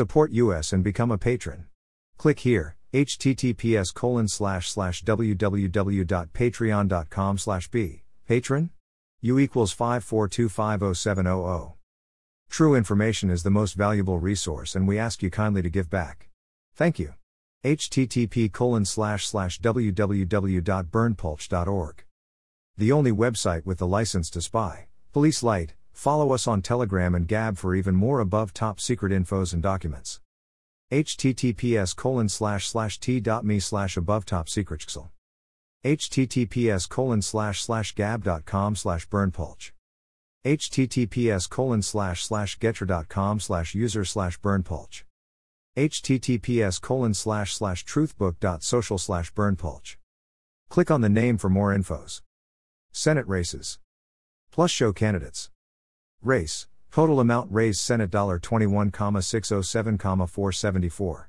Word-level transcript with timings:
Support 0.00 0.32
us 0.32 0.72
and 0.72 0.82
become 0.82 1.10
a 1.10 1.18
patron. 1.18 1.66
Click 2.16 2.40
here, 2.40 2.74
https 2.94 3.92
colon 3.92 4.28
slash 4.28 4.70
slash 4.70 5.04
www.patreon.com 5.04 7.36
slash 7.36 7.68
b, 7.68 8.04
patron? 8.26 8.70
U 9.20 9.38
equals 9.38 9.74
542507000. 9.74 11.74
True 12.48 12.74
information 12.74 13.28
is 13.28 13.42
the 13.42 13.50
most 13.50 13.74
valuable 13.74 14.18
resource 14.18 14.74
and 14.74 14.88
we 14.88 14.98
ask 14.98 15.22
you 15.22 15.28
kindly 15.28 15.60
to 15.60 15.68
give 15.68 15.90
back. 15.90 16.30
Thank 16.74 16.98
you. 16.98 17.12
http 17.62 18.50
colon 18.50 18.86
slash 18.86 19.26
slash 19.26 19.60
www.berndpulch.org. 19.60 22.04
The 22.78 22.92
only 22.92 23.12
website 23.12 23.66
with 23.66 23.76
the 23.76 23.86
license 23.86 24.30
to 24.30 24.40
spy. 24.40 24.86
Police 25.12 25.42
Light, 25.42 25.74
follow 25.92 26.32
us 26.32 26.46
on 26.46 26.62
Telegram 26.62 27.14
and 27.14 27.28
Gab 27.28 27.58
for 27.58 27.74
even 27.74 27.94
more 27.94 28.20
above 28.20 28.52
top 28.52 28.80
secret 28.80 29.12
infos 29.12 29.52
and 29.52 29.62
documents. 29.62 30.20
https 30.90 31.94
colon 31.94 32.28
slash 32.28 32.66
slash 32.68 32.98
t.me 32.98 33.60
slash 33.60 33.96
above 33.96 34.24
top 34.24 34.48
secret 34.48 34.84
https 35.84 36.88
colon 36.88 37.22
slash 37.22 37.62
slash 37.62 37.94
gab.com 37.94 38.76
slash 38.76 39.08
berndpulch 39.08 39.72
https 40.44 41.48
colon 41.48 41.82
slash 41.82 42.24
slash 42.24 42.58
gettr.com 42.58 43.40
slash 43.40 43.74
user 43.74 44.04
slash 44.04 44.40
berndpulch 44.40 45.04
https 45.76 46.80
colon 46.80 47.14
slash 47.14 47.54
slash 47.54 47.84
truthbook.social 47.84 48.98
slash 48.98 49.32
berndpulch 49.32 49.96
click 50.70 50.90
on 50.90 51.00
the 51.00 51.08
name 51.08 51.36
for 51.36 51.50
more 51.50 51.74
infos. 51.74 52.22
Senate 52.92 53.26
races. 53.26 53.80
Plus 54.52 54.70
show 54.70 54.92
candidates 54.92 55.50
race 56.22 56.66
total 56.90 57.20
amount 57.20 57.50
raised 57.50 57.80
senate 57.80 58.10
$21,607,474 58.38 61.26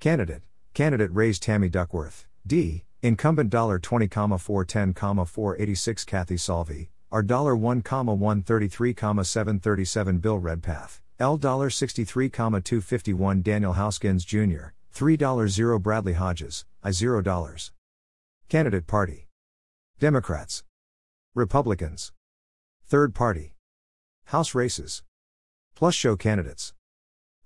candidate. 0.00 0.42
Candidate 0.74 1.12
raised 1.12 1.42
tammy 1.42 1.68
duckworth. 1.68 2.26
D. 2.46 2.84
Incumbent 3.02 3.50
$20,410,486 3.78 6.06
kathy 6.06 6.36
salvi. 6.36 6.90
R 7.10 7.22
$1,133,737 7.22 10.20
Bill 10.20 10.38
Redpath, 10.38 11.00
L 11.18 11.38
$63,251 11.38 13.42
Daniel 13.42 13.74
Houskins 13.74 14.24
Jr., 14.24 14.72
$3 14.94 15.82
Bradley 15.82 16.12
Hodges, 16.14 16.64
I 16.82 16.90
$0. 16.90 17.70
Candidate 18.48 18.86
Party. 18.86 19.28
Democrats. 19.98 20.62
Republicans. 21.34 22.12
Third 22.86 23.14
Party 23.14 23.55
House 24.30 24.56
Races. 24.56 25.04
Plus 25.76 25.94
Show 25.94 26.16
Candidates. 26.16 26.74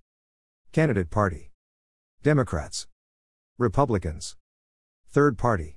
Candidate 0.70 1.10
Party. 1.10 1.50
Democrats. 2.22 2.86
Republicans. 3.58 4.36
Third 5.08 5.36
Party 5.36 5.75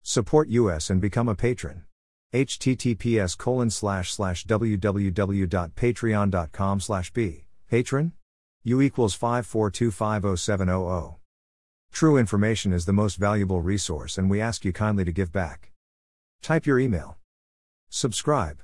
support 0.03 0.47
us 0.49 0.91
and 0.91 1.01
become 1.01 1.27
a 1.27 1.33
patron. 1.33 1.83
Https 2.31 3.35
colon 3.35 3.71
slash 3.71 4.13
slash 4.13 4.45
www.patreon.com 4.45 6.79
slash 6.79 7.11
b. 7.11 7.45
Patron? 7.69 8.13
U 8.63 8.81
equals 8.81 9.17
542507000 9.17 11.15
true 11.91 12.17
information 12.17 12.73
is 12.73 12.85
the 12.85 12.93
most 12.93 13.15
valuable 13.15 13.61
resource 13.61 14.17
and 14.17 14.29
we 14.29 14.41
ask 14.41 14.63
you 14.63 14.71
kindly 14.73 15.05
to 15.05 15.11
give 15.11 15.31
back. 15.31 15.71
Type 16.43 16.67
your 16.67 16.77
email. 16.77 17.17
Subscribe 17.89 18.61